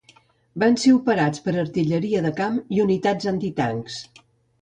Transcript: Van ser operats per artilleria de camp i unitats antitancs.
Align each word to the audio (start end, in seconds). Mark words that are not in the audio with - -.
Van 0.61 0.77
ser 0.83 0.93
operats 0.99 1.43
per 1.47 1.53
artilleria 1.65 2.23
de 2.27 2.33
camp 2.41 2.57
i 2.77 2.81
unitats 2.87 3.31
antitancs. 3.33 3.99